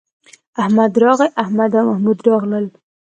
احمد 0.63 0.91
راغی، 1.03 1.27
احمد 1.43 1.71
او 1.77 1.83
محمود 1.89 2.19
راغلل 2.27 2.65